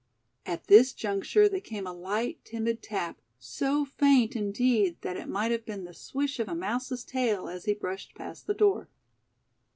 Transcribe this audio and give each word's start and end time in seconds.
At 0.47 0.65
this 0.65 0.93
juncture 0.93 1.47
there 1.47 1.59
came 1.61 1.85
a 1.85 1.93
light, 1.93 2.43
timid 2.43 2.81
tap, 2.81 3.21
so 3.37 3.85
faint, 3.85 4.35
indeed, 4.35 4.97
that 5.01 5.15
it 5.15 5.29
might 5.29 5.51
have 5.51 5.63
been 5.63 5.83
the 5.83 5.93
swish 5.93 6.39
of 6.39 6.49
a 6.49 6.55
mouse's 6.55 7.03
tail 7.03 7.47
as 7.47 7.65
he 7.65 7.75
brushed 7.75 8.15
past 8.15 8.47
the 8.47 8.55
door. 8.55 8.89